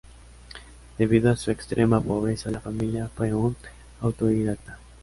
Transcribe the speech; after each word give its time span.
Debido 0.97 1.29
a 1.29 1.35
su 1.35 1.51
extrema 1.51 2.01
pobreza 2.01 2.49
de 2.49 2.55
la 2.55 2.59
familia, 2.61 3.07
fue 3.15 3.35
un 3.35 3.55
autodidacta. 4.01 4.79